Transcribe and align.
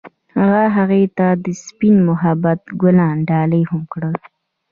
هغه 0.37 0.63
هغې 0.75 1.03
ته 1.17 1.27
د 1.43 1.45
سپین 1.65 1.95
محبت 2.09 2.59
ګلان 2.81 3.15
ډالۍ 3.29 3.63
هم 3.71 3.81
کړل. 3.93 4.15